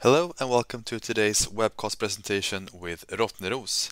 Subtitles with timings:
[0.00, 3.90] Hello, and welcome to today's webcast presentation with Rottneros.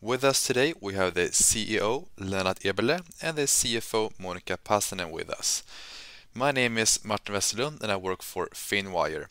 [0.00, 5.28] With us today, we have the CEO, Lennart Eberleh, and the CFO, Monica Pasanen, with
[5.28, 5.62] us.
[6.32, 9.26] My name is Martin Westerlund, and I work for Finwire.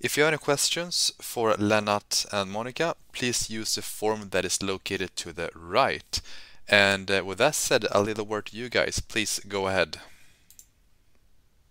[0.00, 4.62] If you have any questions for Lennart and Monica, please use the form that is
[4.62, 6.20] located to the right.
[6.68, 9.00] And uh, with that said, I'll leave the word to you guys.
[9.00, 9.96] Please go ahead.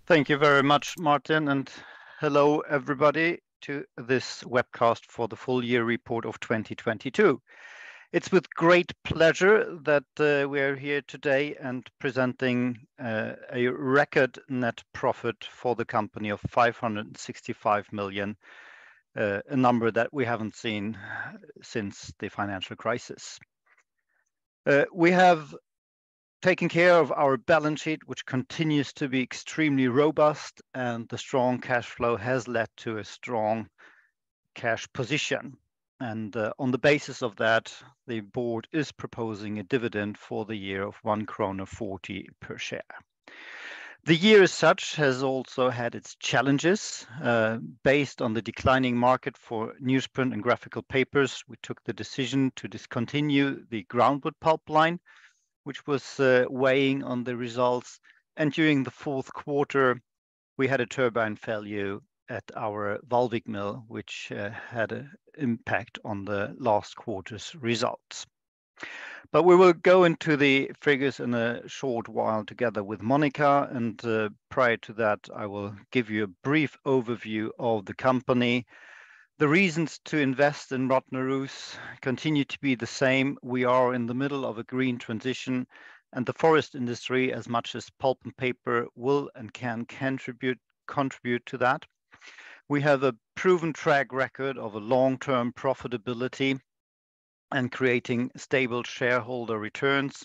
[0.08, 1.70] Thank you very much, Martin, and
[2.20, 7.42] hello, everybody, to this webcast for the full year report of 2022.
[8.12, 14.38] It's with great pleasure that uh, we are here today and presenting uh, a record
[14.50, 18.36] net profit for the company of 565 million,
[19.16, 20.98] uh, a number that we haven't seen
[21.62, 23.40] since the financial crisis.
[24.94, 25.56] We have
[26.42, 31.60] taken care of our balance sheet, which continues to be extremely robust, and the strong
[31.60, 33.70] cash flow has led to a strong
[34.56, 35.58] cash position.
[36.00, 37.72] And uh, on the basis of that,
[38.08, 42.82] the board is proposing a dividend for the year of 1.40 krona per share.
[44.06, 47.06] The year as such has also had its challenges.
[47.22, 52.52] Uh, based on the declining market for newsprint and graphical papers, we took the decision
[52.56, 55.00] to discontinue the groundwood pulp line,
[55.64, 58.00] which was uh, weighing on the results.
[58.38, 60.02] And during the fourth quarter,
[60.58, 66.26] we had a turbine failure at our Vallvik Mill, which uh, had an impact on
[66.26, 68.26] the last quarter's results.
[69.32, 74.04] But we will go into the figures in a short while together with Monica, and
[74.04, 78.66] uh, prior to that, I will give you a brief overview of the company.
[79.42, 83.40] The reasons to invest in Rottneros continue to be the same.
[83.42, 85.66] We are in the middle of a green transition,
[86.14, 91.44] and the forest industry, as much as pulp and paper, will and can contribute contribute
[91.48, 91.88] to that.
[92.70, 96.60] We have a proven track record of a long-term profitability
[97.52, 100.24] and creating stable shareholder returns.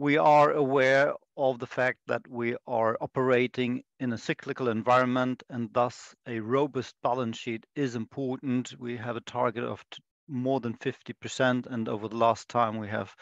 [0.00, 5.72] We are aware of the fact that we are operating in a cyclical environment, and
[5.72, 8.76] thus a robust balance sheet is important.
[8.78, 9.84] We have a target of
[10.28, 13.12] more than 50%, and over the last time, we have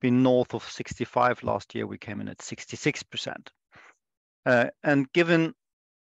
[0.00, 1.42] been north of 65.
[1.42, 3.48] Last year, we came in at 66%.
[4.46, 5.52] Uh, and given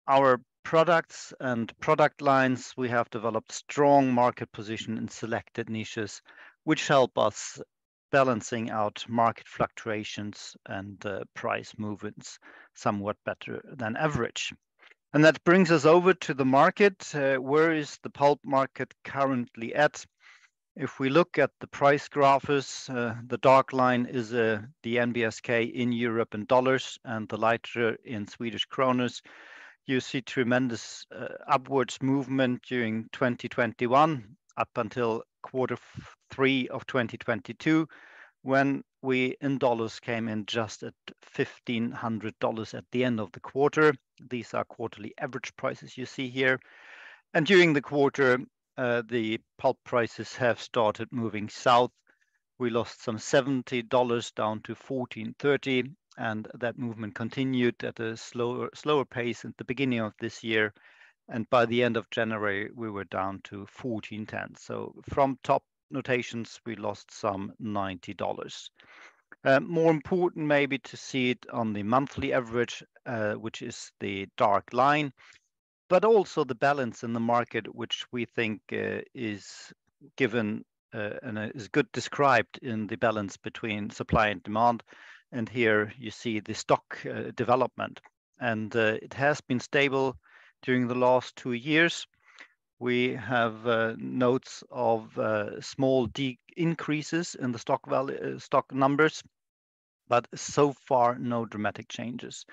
[0.07, 6.23] our products and product lines, we have developed strong market position in selected niches,
[6.63, 7.61] which help us
[8.15, 12.39] balancing out market fluctuations and uh, price movements
[12.73, 14.55] somewhat better than average.
[15.13, 17.13] And That brings us over to the market.
[17.13, 20.07] Uh, where is the pulp market currently at?
[20.77, 25.91] If we look at the price graphs, uh, the dark line is the NBSK in
[25.91, 29.11] Europe in dollars and the lighter in Swedish kronor.
[29.87, 31.05] You see tremendous
[31.49, 35.77] upwards movement during 2021 up until quarter
[36.31, 37.87] three of 2022,
[38.43, 40.95] when we, in dollars, came in just at
[41.37, 43.93] $1,500 at the end of the quarter.
[44.31, 46.59] These are quarterly average prices you see here.
[47.35, 48.39] And during the quarter,
[48.79, 51.93] uh, the pulp prices have started moving south.
[52.59, 55.85] We lost some $70 down to 1,430,
[56.17, 60.73] and that movement continued at a slower pace at the beginning of this year.
[61.29, 65.05] And by the end of January, we were down to $1,410.
[65.09, 68.69] From top notations, we lost some $90.
[69.45, 74.27] Uh, more important maybe to see it on the monthly average, uh, which is the
[74.37, 75.13] dark line,
[75.89, 79.73] but also the balance in the market, which we think uh, is
[80.17, 84.81] given and is good described in the balance between supply and demand.
[85.33, 87.03] And here you see the stock
[87.35, 88.01] development.
[88.41, 90.17] And it has been stable
[90.65, 92.07] during the last two years.
[92.81, 96.09] We have uh, notes of uh, small
[96.57, 99.23] increases in the stock value, uh, stock numbers,
[100.09, 102.45] but so far, no dramatic changes.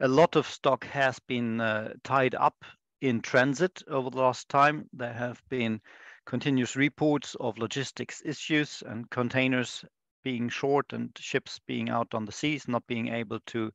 [0.00, 1.58] A lot of stock has been
[2.04, 2.64] tied up
[3.00, 4.88] in transit over the last time.
[4.92, 5.80] There have been
[6.26, 9.84] continuous reports of logistics issues and containers
[10.22, 13.72] being short and ships being out on the seas, not being able to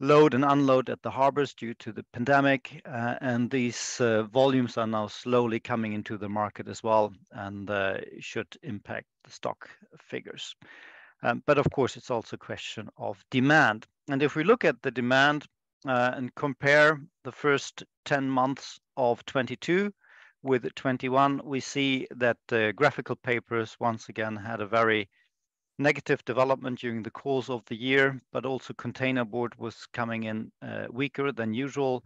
[0.00, 2.80] load and unload at the harbors due to the pandemic.
[2.84, 7.70] Uh, and these uh, volumes are now slowly coming into the market as well and
[7.70, 9.68] uh, should impact the stock
[9.98, 10.54] figures.
[11.22, 13.86] Um, but of course, it's also a question of demand.
[14.08, 15.46] And if we look at the demand
[15.84, 19.92] and compare the first 10 months of 22
[20.42, 25.08] with 21, we see that the graphical papers once again had a very
[25.78, 30.86] negative development during the course of the year, but also containerboard was coming in uh,
[30.90, 32.04] weaker than usual.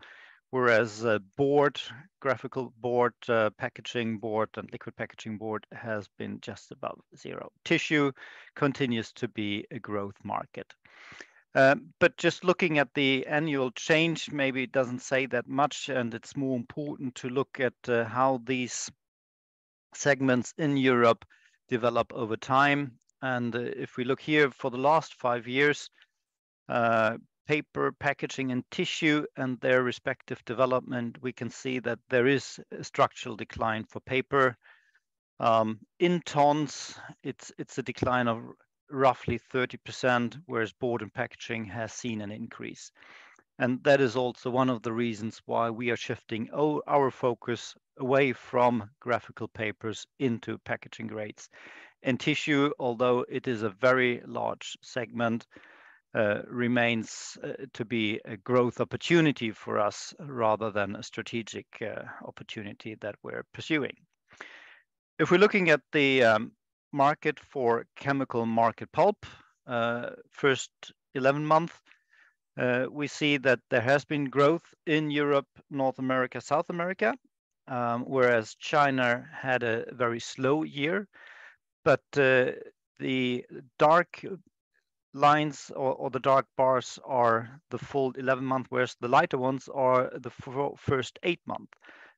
[0.52, 1.80] whereas uh, board,
[2.20, 7.50] graphical board, uh, packaging board, and liquid packaging board has been just above zero.
[7.64, 8.12] Tissue
[8.54, 10.72] continues to be a growth market.
[11.54, 16.14] Um, but just looking at the annual change, maybe it doesn't say that much, and
[16.14, 18.90] it's more important to look at how these
[19.94, 21.24] segments in Europe
[21.68, 22.92] develop over time.
[23.22, 25.88] And uh, if we look here for the last five years,
[26.68, 27.16] uh,
[27.46, 32.84] paper, packaging, and tissue, and their respective development, we can see that there is a
[32.84, 34.56] structural decline for paper.
[35.40, 38.42] Um, in tons, it's a decline of
[38.90, 42.92] roughly 30%, whereas board and packaging has seen an increase.
[43.58, 48.32] And that is also one of the reasons why we are shifting our focus away
[48.32, 51.48] from graphical papers into packaging grades.
[52.02, 55.46] And tissue, although it is a very large segment,
[56.14, 62.02] uh, remains uh, to be a growth opportunity for us rather than a strategic uh,
[62.26, 63.96] opportunity that we're pursuing.
[65.18, 66.52] If we're looking at the um,
[66.92, 69.24] market for chemical market pulp,
[70.30, 70.70] first
[71.14, 71.80] 11 months,
[72.90, 77.14] we see that there has been growth in Europe, North America, South America,
[77.68, 81.08] um, whereas China had a very slow year.
[81.84, 82.52] But uh,
[82.98, 83.44] the
[83.78, 84.24] dark
[85.14, 90.10] lines or the dark bars are the full 11 months, whereas the lighter ones are
[90.14, 90.30] the
[90.78, 91.72] first eight months.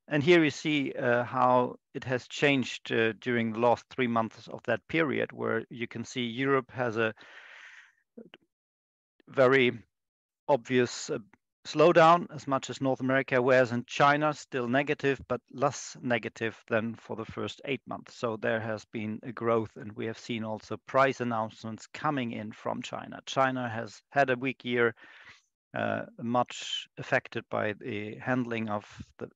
[0.07, 4.49] And here you see uh, how it has changed uh, during the last three months
[4.49, 7.15] of that period, where you can see Europe has a
[9.29, 9.73] very
[10.47, 11.11] obvious
[11.67, 16.95] slowdown as much as North America, whereas in China, still negative, but less negative than
[16.95, 18.15] for the first eight months.
[18.17, 22.53] So there has been a growth, and we have seen also price announcements coming in
[22.53, 23.21] from China.
[23.27, 24.95] China has had a weak year,
[25.77, 28.85] uh, much affected by the handling of
[29.19, 29.29] the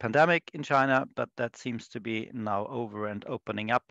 [0.00, 3.84] pandemic in China, but that seems to be now over and opening up.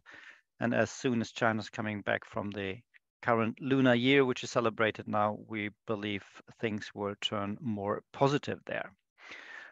[0.60, 2.78] And as soon as China's coming back from the
[3.26, 6.24] current Lunar Year, which is celebrated now, we believe
[6.62, 8.92] things will turn more positive there.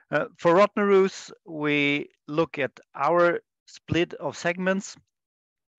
[0.09, 4.97] Uh, for Rottneros, we look at our split of segments.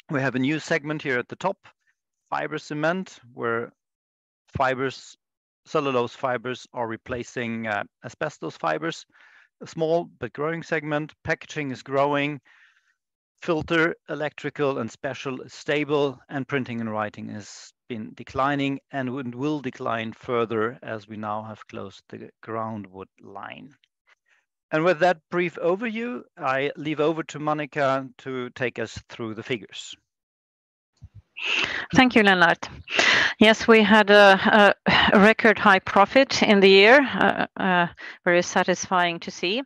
[0.09, 1.59] We have a new segment here at the top,
[2.31, 3.73] fiber cement, where
[4.57, 5.17] fibers,
[5.67, 9.05] cellulose fibers are replacing uh, asbestos fibers.
[9.63, 11.13] A small but growing segment.
[11.25, 12.41] Packaging is growing.
[13.45, 20.15] Filter, electrical, and special stable, and printing and writing has been declining and will decline
[20.15, 23.75] further as we now have closed the groundwood line.
[24.71, 29.43] And with that brief overview, I leave over to Monica to take us through the
[29.43, 29.95] figures.
[31.95, 32.67] Thank you, Lennart.
[33.39, 34.75] Yes, we had a
[35.13, 37.87] record high profit in the year, uh, uh,
[38.25, 39.63] very satisfying to see.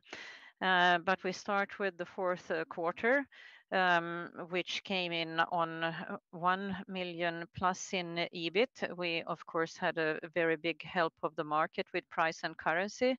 [0.60, 3.24] Uh, but we start with the fourth quarter,
[3.70, 8.96] Um, which came in on uh, 1 million plus in EBIT.
[8.96, 13.14] We, of course, had a very big help of the market with price and currency,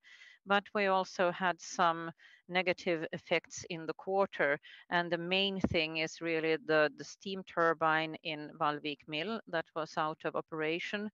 [0.48, 2.12] but we also had some
[2.50, 4.60] negative effects in the quarter.
[4.90, 10.18] And the main thing is really the steam turbine in Vallvik Mill that was out
[10.26, 11.10] of operation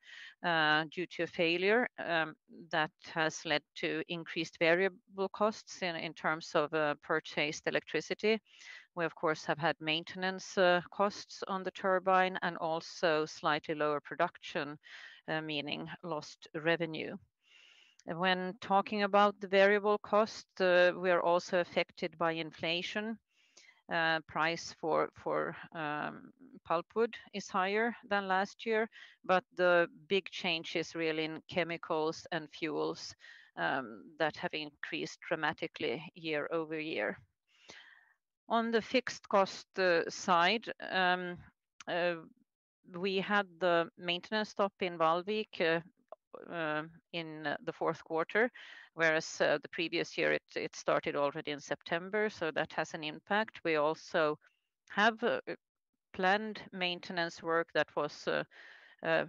[0.46, 2.36] uh, due to a failure um,
[2.72, 8.40] that has led to increased variable costs in terms of uh, purchased electricity.
[8.96, 14.00] We, of course, have had maintenance uh, costs on the turbine and also slightly lower
[14.00, 14.78] production,
[15.28, 17.18] uh, meaning lost revenue.
[18.06, 23.18] When talking about the variable cost, uh, we are also affected by inflation.
[24.28, 26.32] Price for um,
[26.68, 28.90] pulpwood is higher than last year,
[29.24, 33.16] but the big change is really in chemicals and fuels
[33.58, 37.20] um, that have increased dramatically year over year.
[38.48, 41.38] On the fixed cost uh, side, um,
[41.88, 42.16] uh,
[42.96, 45.82] we had the maintenance stop in Vallvik uh,
[46.54, 48.52] um, in the fourth quarter,
[48.94, 53.62] whereas the previous year it started already in September, so that has an impact.
[53.64, 54.38] We also
[54.92, 55.18] have
[56.14, 58.28] planned maintenance work that was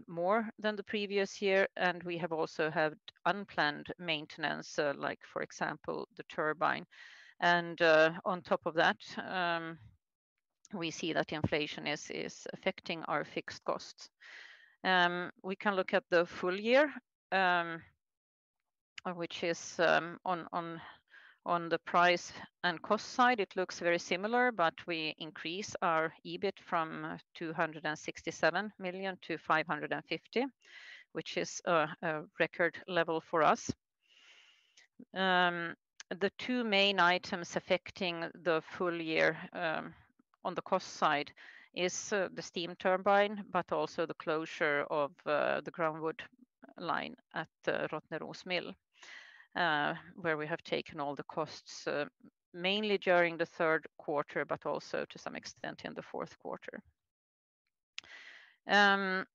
[0.07, 2.95] more than the previous year, and we have also had
[3.25, 6.85] unplanned maintenance, like for example, the turbine.
[7.41, 9.79] And uh, on top of that, um,
[10.73, 14.09] we see that inflation is is affecting our fixed costs.
[14.85, 16.93] Um, we can look at the full year,
[17.33, 17.83] um,
[19.15, 20.81] which is on on,
[21.45, 22.33] on the price
[22.65, 23.41] and cost side.
[23.41, 30.47] It looks very similar, but we increase our EBIT from uh, 267 million to 550,
[31.13, 31.89] which is a
[32.41, 33.71] record level for us.
[36.11, 39.95] The two main items affecting the full year um,
[40.45, 41.33] on the cost side
[41.75, 46.23] is uh, the steam turbine, but also the closure of uh, the groundwood
[46.79, 48.73] line at Rottneros Mill,
[49.57, 51.89] uh, where we have taken all the costs
[52.55, 56.81] mainly during the third quarter, but also to some extent in the fourth quarter.
[58.69, 59.27] Um,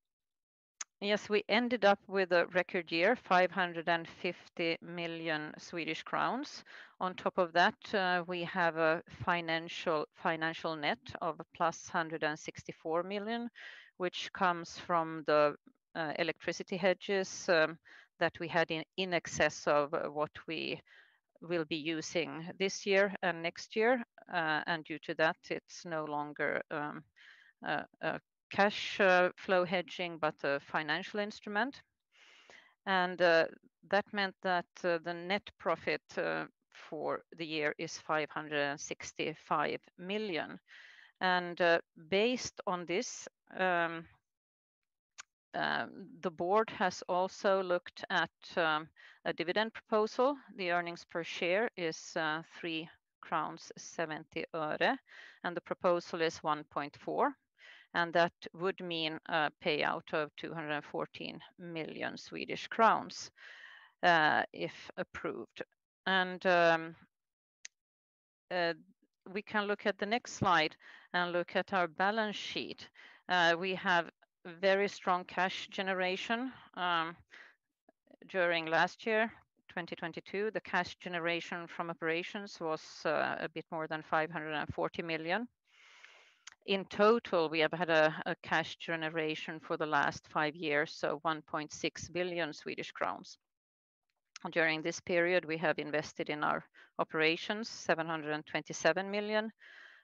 [1.02, 6.62] Yes, we ended up with a record year, 550 million Swedish crowns.
[7.00, 13.50] On top of that, uh, we have a financial financial net of +164 million,
[13.96, 15.56] which comes from the
[15.96, 17.76] uh, electricity hedges um,
[18.20, 20.80] that we had in excess of what we
[21.40, 24.00] will be using this year and next year.
[24.32, 27.02] Uh, and due to that, it's no longer um,
[27.64, 28.20] a
[28.52, 31.82] cash uh, flow hedging, but a financial instrument.
[32.86, 33.46] And uh,
[33.90, 36.02] that meant that uh, the net profit
[36.72, 40.58] for the year is 565 million.
[41.20, 41.60] And
[42.08, 44.04] Based on this, um,
[45.54, 48.88] um, the board has also looked at um,
[49.24, 50.36] a dividend proposal.
[50.56, 52.88] The earnings per share is 3.70
[53.20, 53.70] crowns,
[55.44, 57.32] and the proposal is 1.4,
[57.94, 63.30] and that would mean a payout of 214 million Swedish crowns
[64.02, 65.62] uh, if approved.
[66.06, 66.96] And um,
[68.50, 68.74] uh,
[69.32, 70.74] we can look at the next slide
[71.12, 72.88] and look at our balance sheet.
[73.28, 74.10] Uh, we have
[74.60, 76.52] very strong cash generation.
[76.74, 77.16] Um,
[78.28, 79.30] during last year,
[79.68, 85.48] 2022, the cash generation from operations was a bit more than 540 million.
[86.66, 92.12] In total, we have had a cash generation for the last five years, so 1.6
[92.12, 93.36] billion Swedish crowns.
[94.50, 96.64] During this period, we have invested in our
[96.98, 99.52] operations 727 million,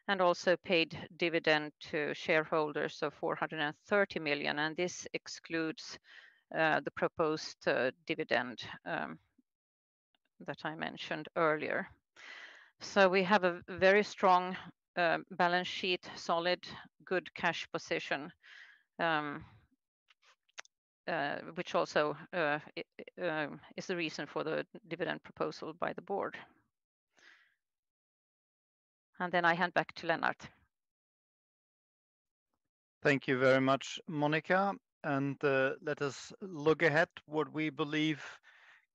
[0.09, 5.99] and also paid dividend to shareholders of 430 million, and this excludes
[6.57, 9.19] uh, the proposed uh, dividend um,
[10.47, 11.89] that I mentioned earlier.
[12.81, 14.57] So we have a very strong
[14.99, 16.67] Um, balance sheet, solid,
[17.05, 18.33] good cash position,
[18.99, 19.45] um,
[21.07, 22.59] uh, which also uh,
[23.23, 26.37] um, is the reason for the dividend proposal by the board.
[29.21, 30.49] And then I hand back to Lennart.
[33.01, 34.75] Thank you very much, Monica.
[35.05, 38.21] And uh, let us look ahead what we believe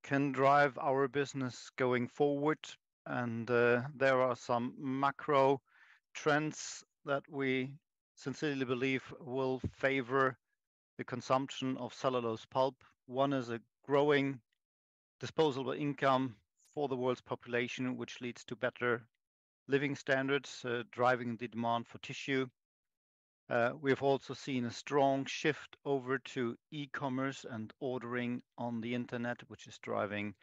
[0.04, 2.60] can drive our business going forward.
[3.06, 5.62] And there are some macro
[6.14, 7.74] trends that we
[8.16, 10.38] sincerely believe will favor
[10.98, 12.84] the consumption of cellulose pulp.
[13.08, 14.42] One is a growing
[15.20, 16.36] disposable income
[16.74, 19.08] for the world's population, which leads to better
[19.68, 22.48] living standards, uh, driving the demand for tissue.
[23.50, 28.94] Uh, we have also seen a strong shift over to e-commerce and ordering on the
[28.94, 30.34] internet, which is driving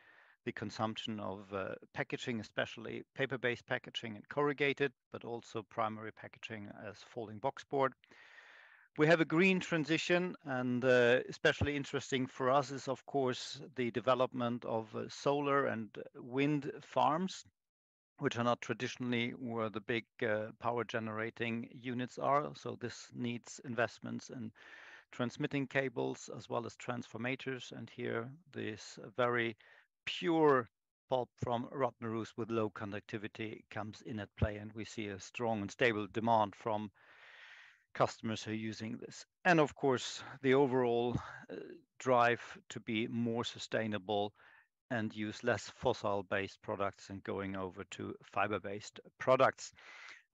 [0.45, 6.97] the consumption of uh, packaging, especially paper-based packaging and corrugated, but also primary packaging as
[7.09, 7.91] folding boxboard.
[8.99, 13.91] We have a green transition, and uh, especially interesting for us is, of course, the
[13.91, 17.45] development of uh, solar and wind farms,
[18.19, 20.05] which are not traditionally where the big
[20.59, 22.51] power generating units are.
[22.55, 24.51] So, this needs investments in
[25.13, 27.73] transmitting cables as well as transformers.
[27.75, 29.57] And here, this very
[30.05, 30.69] pure
[31.09, 35.61] pulp from Rottneros with low conductivity comes in at play, and we see a strong
[35.61, 36.91] and stable demand from
[37.95, 39.25] customers who are using this.
[39.45, 41.17] And of course, the overall
[41.51, 41.57] uh,
[41.99, 42.41] drive
[42.71, 44.33] to be more sustainable
[44.91, 49.73] and use less fossil-based products and going over to fiber-based products.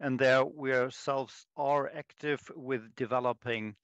[0.00, 3.76] And there we ourselves are active with developing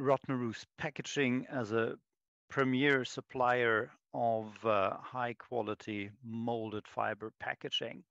[0.00, 1.96] Rottneros Packaging as a
[2.48, 8.02] premier supplier of uh, high-quality molded fiber packaging.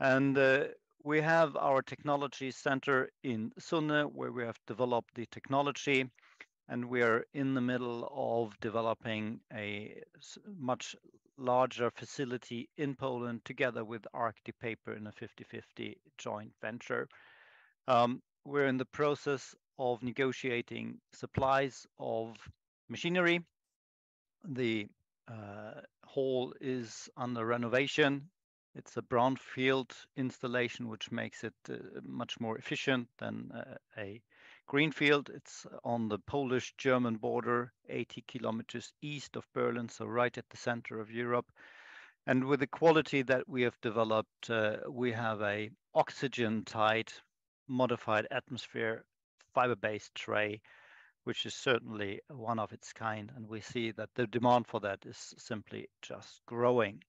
[0.00, 0.64] And uh,
[1.04, 6.10] we have our technology center in Sunne, where we have developed the technology,
[6.68, 10.02] and we are in the middle of developing a
[10.58, 10.96] much
[11.38, 17.08] larger facility in Poland together with Arctic Paper in a 50/50 joint venture.
[17.88, 22.36] Um, we're in the process of negotiating supplies of
[22.88, 23.44] machinery.
[24.44, 24.88] The
[25.28, 28.28] Uh, hall is under renovation.
[28.74, 34.22] It's a brownfield installation, which makes it uh, much more efficient than uh, a
[34.66, 35.30] greenfield.
[35.34, 41.00] It's on the Polish-German border, 80 kilometers east of Berlin, so right at the center
[41.00, 41.50] of Europe.
[42.26, 44.50] And with the quality that we have developed,
[44.88, 47.12] we have a oxygen-tight
[47.68, 49.04] modified atmosphere
[49.54, 50.60] fiber-based tray,
[51.26, 55.04] which is certainly one of its kind, and we see that the demand for that
[55.04, 57.02] is simply just growing.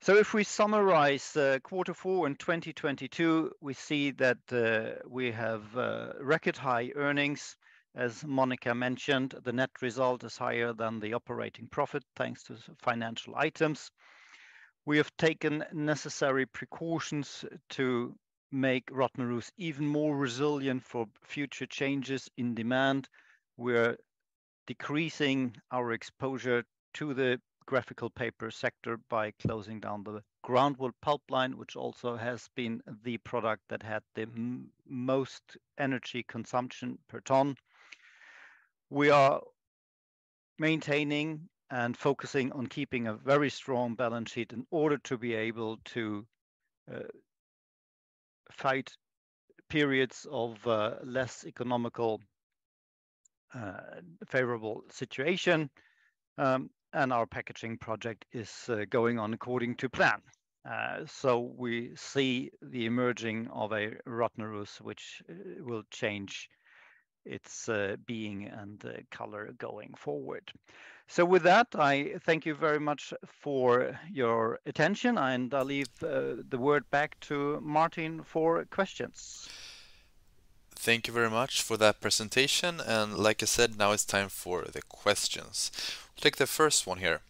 [0.00, 5.76] So if we summarize uh, quarter four in 2022, we see that uh, we have
[5.76, 7.56] uh, record high earnings.
[7.96, 13.34] As Monica mentioned, the net result is higher than the operating profit, thanks to financial
[13.34, 13.90] items.
[14.84, 18.14] We have taken necessary precautions to
[18.56, 23.08] make Rottneros even more resilient for future changes in demand.
[23.56, 23.96] We're
[24.66, 31.58] decreasing our exposure to the graphical paper sector by closing down the groundwood pulp line,
[31.58, 34.26] which also has been the product that had the
[34.86, 35.42] most
[35.78, 37.56] energy consumption per ton.
[38.88, 39.42] We are
[40.58, 45.78] maintaining and focusing on keeping a very strong balance sheet in order to be able
[45.86, 46.24] to
[46.92, 47.00] uh,
[48.50, 48.92] fight
[49.68, 52.20] periods of uh, less economical
[53.54, 55.70] uh, favorable situation.
[56.38, 60.20] Um, and our packaging project is uh, going on according to plan.
[61.06, 65.22] So we see the emerging of a Rottneros, which
[65.60, 66.48] will change
[67.26, 70.52] its uh, being and color going forward.
[71.08, 76.42] So with that, I thank you very much for your attention, and I'll leave uh,
[76.48, 79.48] the word back to Martin for questions.
[80.74, 84.64] Thank you very much for that presentation, and like I said, now it's time for
[84.64, 85.70] the questions.
[86.20, 87.20] Take the first one here: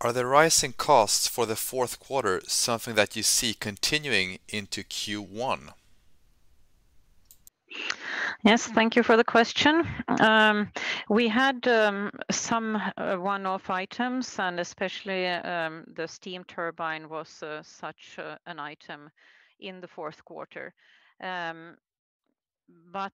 [0.00, 5.72] Are the rising costs for the fourth quarter something that you see continuing into Q1?
[8.44, 9.86] Yes, thank you for the question.
[10.20, 10.70] Um,
[11.08, 17.62] we had um, some uh, one-off items, and especially um, the steam turbine was uh,
[17.62, 19.10] such uh, an item
[19.60, 20.74] in the fourth quarter.
[22.92, 23.12] But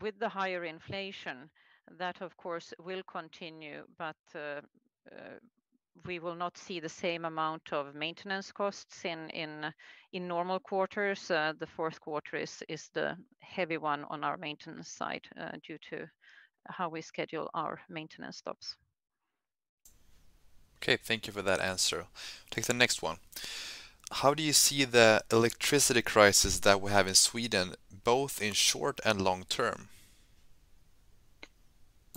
[0.00, 1.50] with the higher inflation,
[1.98, 4.16] that of course will continue, but
[6.04, 9.72] we will not see the same amount of maintenance costs in
[10.12, 11.30] normal quarters.
[11.30, 16.06] Uh, the fourth quarter is the heavy one on our maintenance side uh, due to
[16.68, 18.76] how we schedule our maintenance stops.
[20.82, 22.06] Okay, thank you for that answer.
[22.50, 23.16] Take the next one.
[24.10, 29.00] How do you see the electricity crisis that we have in Sweden, both in short
[29.04, 29.88] and long term?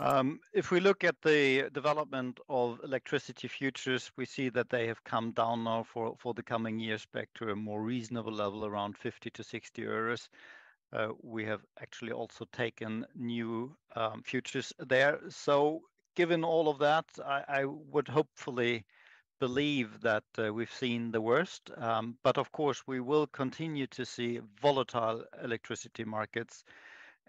[0.01, 5.03] Um, if we look at the development of electricity futures, we see that they have
[5.03, 8.97] come down now for for the coming years back to a more reasonable level, around
[8.97, 10.29] 50 to 60 euros.
[10.93, 15.19] Uh, we have actually also taken new um, futures there.
[15.29, 15.81] So
[16.15, 18.85] given all of that, I would hopefully
[19.39, 21.71] believe that uh, we've seen the worst.
[21.77, 26.63] Um, but of course, we will continue to see volatile electricity markets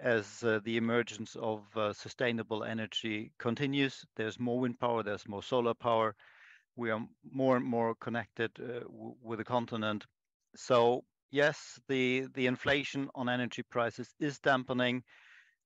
[0.03, 4.05] as uh, the emergence of uh, sustainable energy continues.
[4.17, 6.15] There's more wind power, there's more solar power.
[6.77, 8.81] We are more and more connected uh,
[9.23, 10.07] with the continent.
[10.57, 15.03] So yes, the the inflation on energy prices is dampening.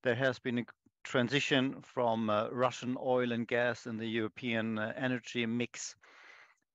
[0.02, 0.64] There has been a
[1.04, 5.94] transition from Russian oil and gas in the European energy mix,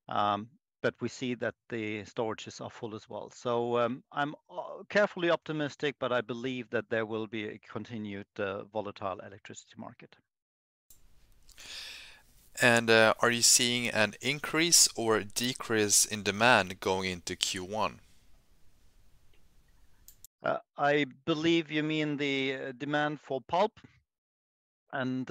[0.08, 0.48] um,
[0.81, 3.29] but we see that the storages are full as well.
[3.31, 8.27] So, um, I'm uh, carefully optimistic, but I believe that there will be a continued
[8.37, 10.15] uh, volatile electricity market.
[12.61, 17.99] And uh, are you seeing an increase or decrease in demand going into Q1?
[20.77, 23.79] I believe you mean the demand for pulp.
[24.91, 25.25] Um,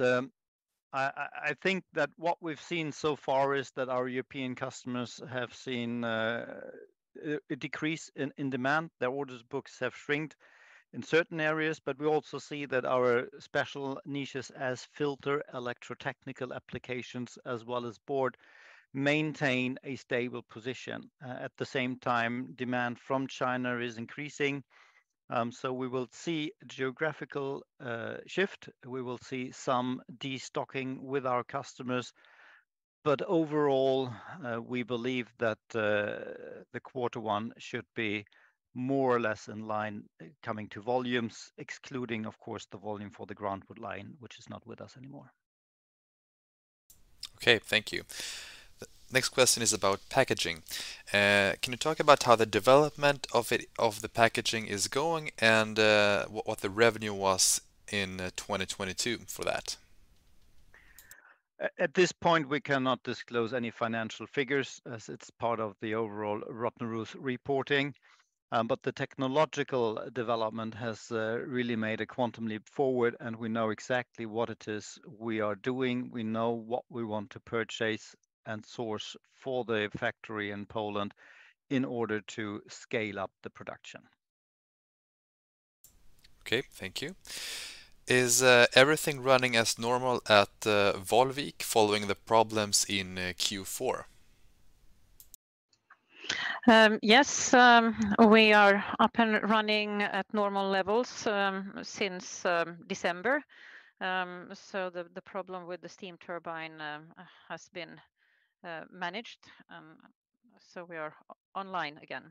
[0.91, 6.03] I think that what we've seen so far is that our European customers have seen
[6.03, 6.71] uh,
[7.49, 8.89] a decrease in demand.
[8.99, 10.33] Their order books have shrunk
[10.93, 17.37] in certain areas, but we also see that our special niches as filter electrotechnical applications,
[17.45, 18.37] as well as board,
[18.93, 21.11] maintain a stable position.
[21.23, 24.63] Uh, at the same time, demand from China is increasing,
[25.29, 28.69] Um, so we will see geographical uh, shift.
[28.85, 32.11] We will see some destocking with our customers,
[33.03, 34.11] but overall,
[34.43, 36.33] uh, we believe that uh,
[36.73, 38.25] the quarter one should be
[38.73, 40.03] more or less in line
[40.43, 44.65] coming to volumes, excluding, of course, the volume for the groundwood line, which is not
[44.65, 45.31] with us anymore.
[47.37, 48.03] Okay, thank you.
[49.11, 50.61] Next question is about packaging.
[51.11, 55.31] Uh, can you talk about how the development of it, of the packaging is going,
[55.39, 59.77] and uh, what the revenue was in uh, 2022 for that?
[61.79, 66.41] At this point, we cannot disclose any financial figures as it's part of the overall
[66.41, 67.95] Rottneros reporting.
[68.51, 73.69] Um, but the technological development has really made a quantum leap forward, and we know
[73.69, 76.09] exactly what it is we are doing.
[76.11, 81.13] We know what we want to purchase and source for the factory in Poland
[81.69, 84.01] in order to scale up the production.
[86.41, 87.15] Okay, thank you.
[88.07, 94.05] Is uh, everything running as normal at uh, Vallvik following the problems in uh, Q4?
[96.67, 97.95] Um, yes, um,
[98.27, 102.45] we are up and running at normal levels um, since
[102.87, 103.43] December.
[104.01, 106.81] So the, the problem with the steam turbine
[107.47, 107.99] has been
[108.63, 109.95] Uh, managed, um,
[110.59, 111.13] so we are
[111.55, 112.23] online again.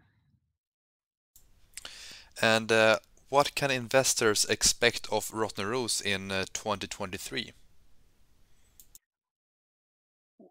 [2.42, 2.98] And uh,
[3.30, 7.52] what can investors expect of Rottneros in uh, 2023?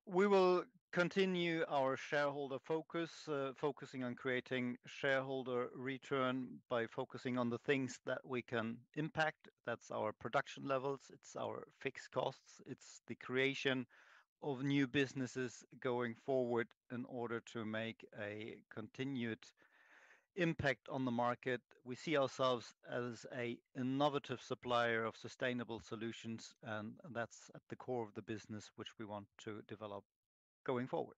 [0.07, 7.51] We will continue our shareholder focus, uh, focusing on creating shareholder return by focusing on
[7.51, 9.49] the things that we can impact.
[9.65, 13.85] That's our production levels, it's our fixed costs, it's the creation
[14.43, 19.39] of new businesses going forward in order to make a continued
[20.35, 21.61] impact on the market.
[21.83, 28.03] We see ourselves as a innovative supplier of sustainable solutions, and that's at the core
[28.03, 30.03] of the business which we want to develop
[30.63, 31.17] going forward.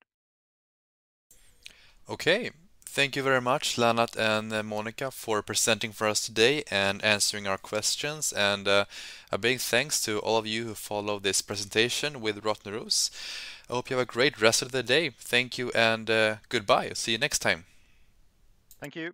[2.09, 2.51] Okay.
[2.91, 7.47] Thank you very much, Lennart and uh, Monica, for presenting for us today and answering
[7.47, 8.33] our questions.
[8.33, 8.85] And uh,
[9.31, 13.11] a big thanks to all of you who followed this presentation with Rottneros.
[13.69, 15.11] I hope you have a great rest of the day.
[15.11, 16.91] Thank you and uh, goodbye.
[16.95, 17.65] See you next time.
[18.81, 19.13] Thank you.